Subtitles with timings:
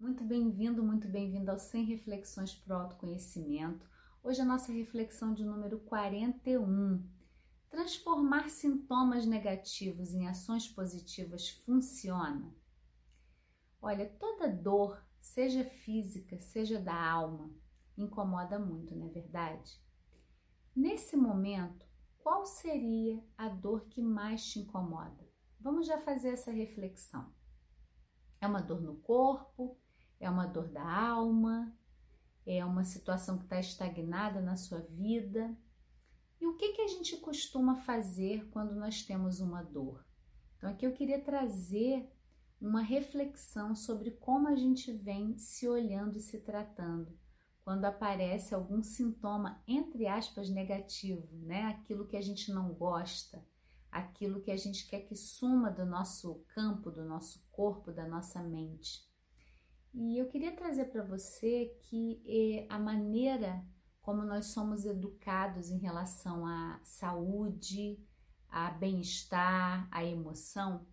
[0.00, 3.84] Muito bem-vindo, muito bem-vindo ao 100 Reflexões para o Autoconhecimento.
[4.22, 7.04] Hoje a nossa reflexão de número 41.
[7.68, 12.54] Transformar sintomas negativos em ações positivas funciona?
[13.82, 17.50] Olha, toda dor, seja física, seja da alma,
[17.96, 19.82] incomoda muito, não é verdade?
[20.76, 21.84] Nesse momento,
[22.18, 25.28] qual seria a dor que mais te incomoda?
[25.58, 27.34] Vamos já fazer essa reflexão.
[28.40, 29.76] É uma dor no corpo?
[30.20, 31.72] É uma dor da alma,
[32.46, 35.56] é uma situação que está estagnada na sua vida.
[36.40, 40.04] E o que, que a gente costuma fazer quando nós temos uma dor?
[40.56, 42.10] Então, aqui eu queria trazer
[42.60, 47.16] uma reflexão sobre como a gente vem se olhando e se tratando
[47.68, 51.64] quando aparece algum sintoma, entre aspas, negativo, né?
[51.64, 53.46] Aquilo que a gente não gosta,
[53.92, 58.42] aquilo que a gente quer que suma do nosso campo, do nosso corpo, da nossa
[58.42, 59.06] mente.
[60.00, 63.66] E eu queria trazer para você que eh, a maneira
[64.00, 67.98] como nós somos educados em relação à saúde,
[68.48, 70.86] a bem-estar, à emoção,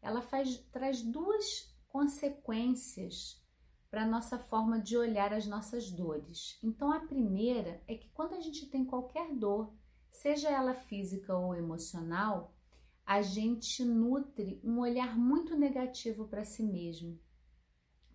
[0.00, 3.42] ela faz, traz duas consequências
[3.90, 6.56] para a nossa forma de olhar as nossas dores.
[6.62, 9.74] Então, a primeira é que quando a gente tem qualquer dor,
[10.12, 12.54] seja ela física ou emocional,
[13.04, 17.18] a gente nutre um olhar muito negativo para si mesmo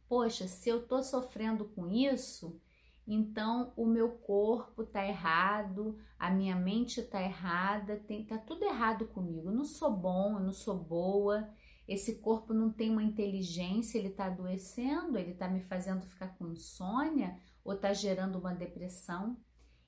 [0.09, 2.59] poxa, se eu tô sofrendo com isso,
[3.07, 9.07] então o meu corpo tá errado, a minha mente tá errada, tem, tá tudo errado
[9.07, 9.49] comigo.
[9.49, 11.47] Eu não sou bom, eu não sou boa.
[11.87, 16.51] Esse corpo não tem uma inteligência, ele tá adoecendo, ele tá me fazendo ficar com
[16.51, 19.37] insônia ou tá gerando uma depressão.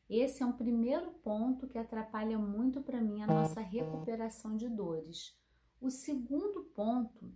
[0.09, 5.35] Esse é um primeiro ponto que atrapalha muito para mim a nossa recuperação de dores.
[5.79, 7.31] O segundo ponto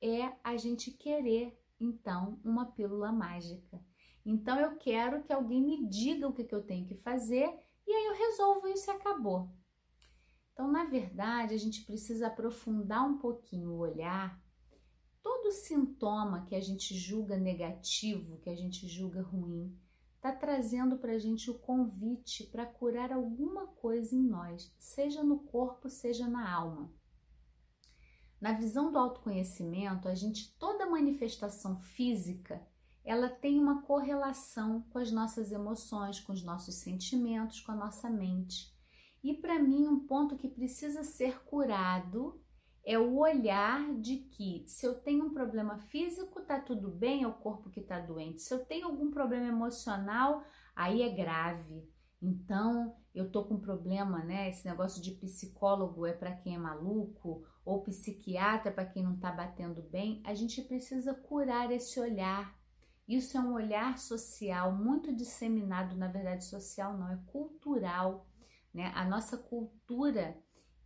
[0.00, 3.80] é a gente querer então uma pílula mágica.
[4.24, 7.52] Então eu quero que alguém me diga o que, que eu tenho que fazer
[7.86, 9.50] e aí eu resolvo isso e acabou.
[10.52, 14.42] Então, na verdade, a gente precisa aprofundar um pouquinho o olhar.
[15.22, 19.72] Todo sintoma que a gente julga negativo, que a gente julga ruim,
[20.16, 25.38] está trazendo para a gente o convite para curar alguma coisa em nós, seja no
[25.44, 26.92] corpo, seja na alma.
[28.40, 32.64] Na visão do autoconhecimento, a gente toda manifestação física,
[33.04, 38.08] ela tem uma correlação com as nossas emoções, com os nossos sentimentos, com a nossa
[38.08, 38.72] mente.
[39.24, 42.40] E para mim, um ponto que precisa ser curado
[42.84, 47.26] é o olhar de que se eu tenho um problema físico, tá tudo bem, é
[47.26, 48.40] o corpo que tá doente.
[48.40, 50.44] Se eu tenho algum problema emocional,
[50.76, 51.86] aí é grave.
[52.22, 54.48] Então, eu tô com problema, né?
[54.48, 59.30] Esse negócio de psicólogo é para quem é maluco ou psiquiatra para quem não está
[59.30, 60.22] batendo bem.
[60.24, 62.58] A gente precisa curar esse olhar.
[63.06, 68.26] Isso é um olhar social muito disseminado, na verdade, social não, é cultural,
[68.72, 68.90] né?
[68.94, 70.36] A nossa cultura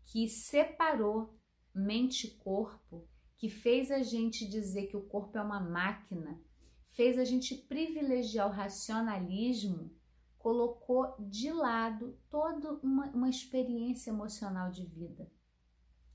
[0.05, 1.39] que separou
[1.73, 6.41] mente e corpo, que fez a gente dizer que o corpo é uma máquina,
[6.97, 9.91] fez a gente privilegiar o racionalismo
[10.37, 15.31] colocou de lado toda uma, uma experiência emocional de vida.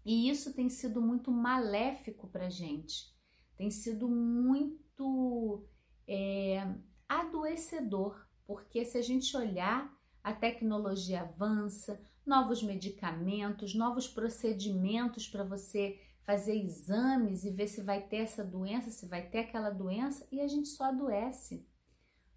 [0.07, 3.13] E isso tem sido muito maléfico para gente,
[3.57, 5.67] tem sido muito
[6.07, 6.65] é,
[7.09, 15.99] adoecedor, porque se a gente olhar, a tecnologia avança, novos medicamentos, novos procedimentos para você
[16.21, 20.39] fazer exames e ver se vai ter essa doença, se vai ter aquela doença, e
[20.39, 21.67] a gente só adoece.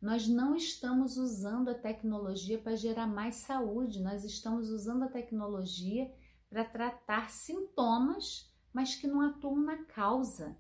[0.02, 6.10] Nós não estamos usando a tecnologia para gerar mais saúde, nós estamos usando a tecnologia
[6.50, 10.58] para tratar sintomas, mas que não atuam na causa.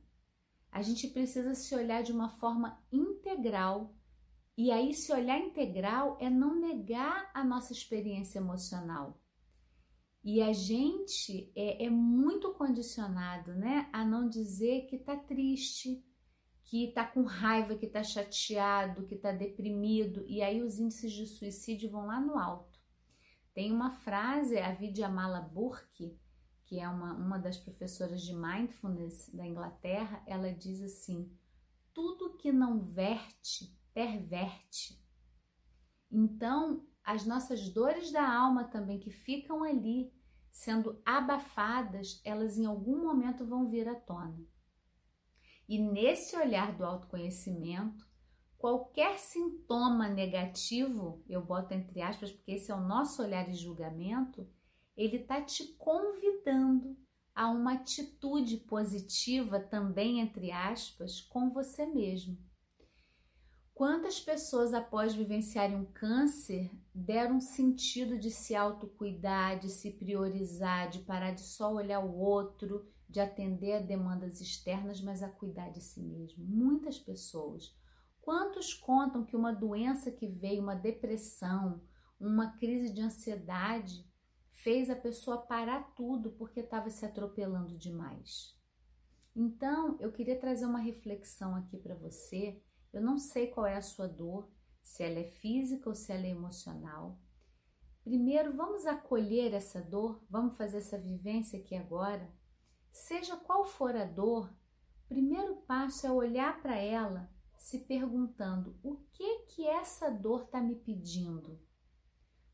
[0.70, 3.92] A gente precisa se olhar de uma forma integral.
[4.56, 9.20] E aí, se olhar integral é não negar a nossa experiência emocional.
[10.22, 16.04] E a gente é, é muito condicionado né, a não dizer que está triste,
[16.64, 21.26] que está com raiva, que está chateado, que está deprimido, e aí os índices de
[21.26, 22.69] suicídio vão lá no alto.
[23.52, 26.18] Tem uma frase, a Vidyamala Burke,
[26.64, 31.30] que é uma, uma das professoras de mindfulness da Inglaterra, ela diz assim:
[31.92, 35.04] tudo que não verte, perverte.
[36.10, 40.12] Então, as nossas dores da alma também que ficam ali
[40.52, 44.44] sendo abafadas, elas em algum momento vão vir à tona.
[45.68, 48.09] E nesse olhar do autoconhecimento,
[48.60, 54.46] qualquer sintoma negativo, eu boto entre aspas, porque esse é o nosso olhar e julgamento,
[54.94, 56.94] ele está te convidando
[57.34, 62.36] a uma atitude positiva também, entre aspas, com você mesmo.
[63.72, 70.98] Quantas pessoas, após vivenciarem um câncer, deram sentido de se autocuidar, de se priorizar, de
[70.98, 75.80] parar de só olhar o outro, de atender a demandas externas, mas a cuidar de
[75.80, 76.44] si mesmo?
[76.44, 77.74] Muitas pessoas.
[78.20, 81.82] Quantos contam que uma doença que veio, uma depressão,
[82.18, 84.06] uma crise de ansiedade,
[84.52, 88.58] fez a pessoa parar tudo porque estava se atropelando demais?
[89.34, 92.62] Então, eu queria trazer uma reflexão aqui para você
[92.92, 94.50] eu não sei qual é a sua dor,
[94.82, 97.18] se ela é física ou se ela é emocional.
[98.02, 102.32] Primeiro, vamos acolher essa dor, vamos fazer essa vivência aqui agora.
[102.90, 104.52] Seja qual for a dor,
[105.04, 107.30] o primeiro passo é olhar para ela,
[107.60, 111.60] se perguntando: o que que essa dor está me pedindo?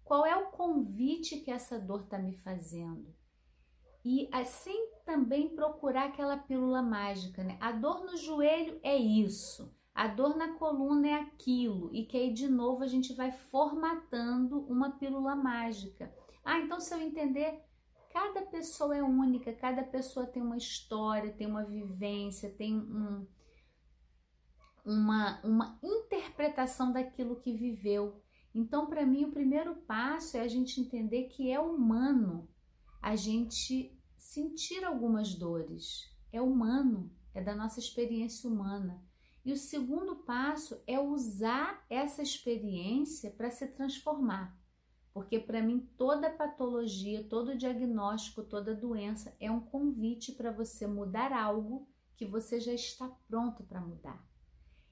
[0.05, 3.15] Qual é o convite que essa dor está me fazendo?
[4.05, 7.57] E assim também procurar aquela pílula mágica, né?
[7.61, 9.75] A dor no joelho é isso.
[9.95, 14.61] A dor na coluna é aquilo, e que aí de novo a gente vai formatando
[14.67, 16.13] uma pílula mágica.
[16.45, 17.65] Ah, então se eu entender,
[18.13, 23.27] cada pessoa é única, cada pessoa tem uma história, tem uma vivência, tem um,
[24.87, 28.23] uma, uma interpretação daquilo que viveu.
[28.55, 32.49] Então, para mim, o primeiro passo é a gente entender que é humano
[33.03, 36.11] a gente sentir algumas dores.
[36.33, 39.03] É humano, é da nossa experiência humana.
[39.45, 44.57] E o segundo passo é usar essa experiência para se transformar.
[45.13, 51.33] Porque para mim toda patologia, todo diagnóstico, toda doença é um convite para você mudar
[51.33, 54.36] algo que você já está pronto para mudar.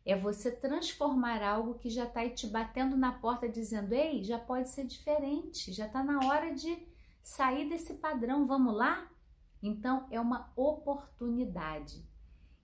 [0.04, 4.68] É você transformar algo que já está te batendo na porta dizendo: "Ei, já pode
[4.68, 6.86] ser diferente, já está na hora de
[7.22, 9.10] sair desse padrão, vamos lá?"
[9.62, 12.06] Então é uma oportunidade.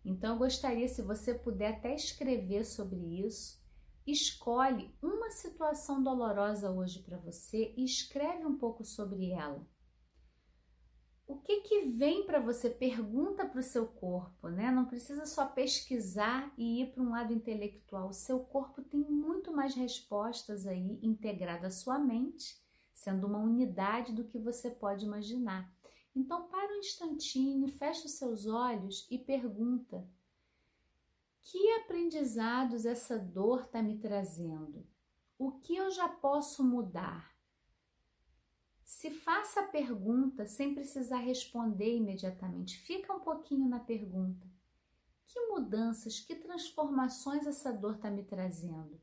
[0.05, 3.61] Então, eu gostaria, se você puder até escrever sobre isso,
[4.07, 9.67] escolhe uma situação dolorosa hoje para você e escreve um pouco sobre ela.
[11.31, 12.69] O que que vem para você?
[12.69, 14.69] Pergunta para o seu corpo, né?
[14.73, 18.09] Não precisa só pesquisar e ir para um lado intelectual.
[18.09, 22.61] O seu corpo tem muito mais respostas aí integrada à sua mente,
[22.93, 25.73] sendo uma unidade do que você pode imaginar.
[26.17, 30.05] Então, para um instantinho, fecha os seus olhos e pergunta:
[31.43, 34.85] que aprendizados essa dor está me trazendo?
[35.39, 37.31] O que eu já posso mudar?
[38.93, 44.45] Se faça a pergunta sem precisar responder imediatamente, fica um pouquinho na pergunta.
[45.25, 49.01] Que mudanças, que transformações essa dor está me trazendo?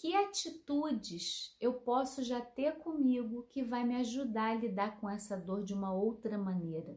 [0.00, 5.36] que atitudes eu posso já ter comigo que vai me ajudar a lidar com essa
[5.36, 6.96] dor de uma outra maneira.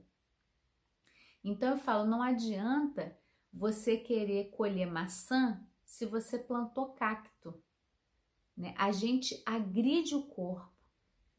[1.44, 3.18] Então eu falo, não adianta
[3.52, 7.60] você querer colher maçã se você plantou cacto.
[8.56, 8.76] Né?
[8.78, 10.71] A gente agride o corpo,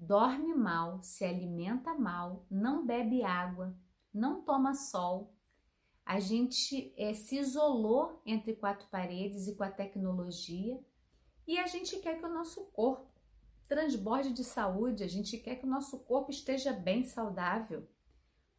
[0.02, 3.76] dorme mal, se alimenta mal, não bebe água,
[4.12, 5.32] não toma sol.
[6.04, 10.84] A gente é, se isolou entre quatro paredes e com a tecnologia
[11.46, 13.12] e a gente quer que o nosso corpo
[13.68, 17.88] transborde de saúde, a gente quer que o nosso corpo esteja bem saudável.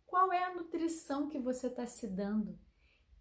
[0.06, 2.57] Qual é a nutrição que você está se dando?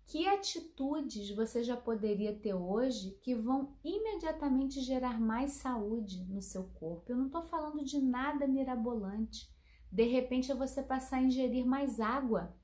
[0.04, 6.64] Que atitudes você já poderia ter hoje que vão imediatamente gerar mais saúde no seu
[6.74, 7.12] corpo?
[7.12, 9.50] Eu não estou falando de nada mirabolante.
[9.90, 12.54] De repente é você passar a ingerir mais água.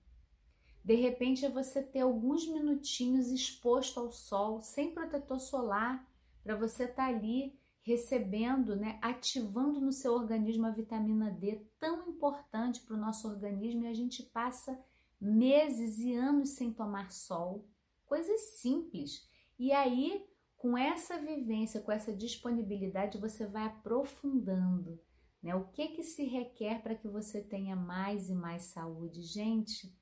[0.85, 6.07] De repente é você ter alguns minutinhos exposto ao sol, sem protetor solar,
[6.43, 12.09] para você estar tá ali recebendo, né, ativando no seu organismo a vitamina D, tão
[12.09, 14.79] importante para o nosso organismo, e a gente passa
[15.21, 17.67] meses e anos sem tomar sol,
[18.07, 19.29] coisas simples.
[19.59, 20.25] E aí,
[20.57, 25.01] com essa vivência, com essa disponibilidade, você vai aprofundando,
[25.43, 25.55] né?
[25.55, 29.23] O que que se requer para que você tenha mais e mais saúde?
[29.23, 29.95] Gente,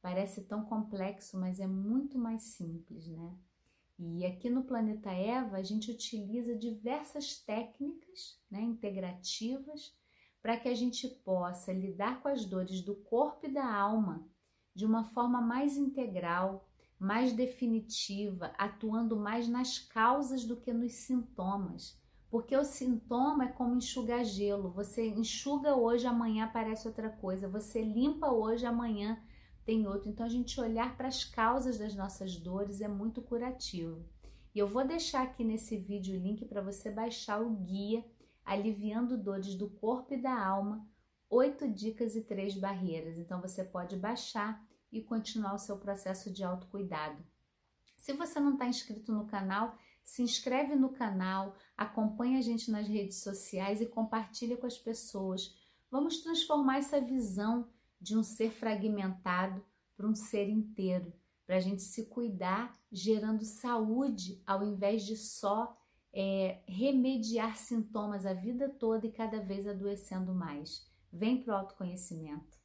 [0.00, 3.36] parece tão complexo, mas é muito mais simples, né?
[3.98, 9.94] E aqui no Planeta Eva a gente utiliza diversas técnicas né, integrativas
[10.40, 14.26] para que a gente possa lidar com as dores do corpo e da alma
[14.74, 21.98] de uma forma mais integral, mais definitiva, atuando mais nas causas do que nos sintomas.
[22.30, 24.70] Porque o sintoma é como enxugar gelo.
[24.70, 27.48] Você enxuga hoje, amanhã aparece outra coisa.
[27.48, 29.20] Você limpa hoje, amanhã
[29.64, 30.08] tem outro.
[30.08, 34.04] Então, a gente olhar para as causas das nossas dores é muito curativo.
[34.54, 38.04] E eu vou deixar aqui nesse vídeo o link para você baixar o guia
[38.44, 40.86] Aliviando Dores do Corpo e da Alma,
[41.30, 43.16] oito dicas e três barreiras.
[43.16, 47.24] Então, você pode baixar e continuar o seu processo de autocuidado.
[47.96, 52.88] Se você não está inscrito no canal, se inscreve no canal, acompanha a gente nas
[52.88, 55.56] redes sociais e compartilha com as pessoas.
[55.90, 57.68] Vamos transformar essa visão
[58.00, 59.64] de um ser fragmentado
[59.96, 61.12] para um ser inteiro,
[61.46, 65.76] para a gente se cuidar, gerando saúde, ao invés de só
[66.12, 70.89] é, remediar sintomas a vida toda e cada vez adoecendo mais.
[71.12, 72.59] Vem para o autoconhecimento.